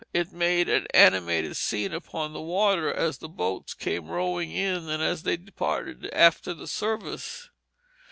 It 0.15 0.31
made 0.31 0.67
an 0.67 0.87
animated 0.95 1.55
scene 1.55 1.93
upon 1.93 2.33
the 2.33 2.41
water, 2.41 2.91
as 2.91 3.19
the 3.19 3.29
boats 3.29 3.75
came 3.75 4.07
rowing 4.07 4.51
in 4.51 4.89
and 4.89 5.03
as 5.03 5.21
they 5.21 5.37
departed 5.37 6.09
after 6.11 6.55
the 6.55 6.65
service. 6.67 7.51